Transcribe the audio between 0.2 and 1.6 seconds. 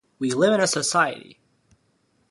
live in a society.